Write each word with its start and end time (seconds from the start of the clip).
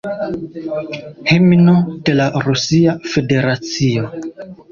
Himno 1.31 1.75
de 2.07 2.15
la 2.17 2.27
Rusia 2.47 2.97
Federacio. 3.13 4.11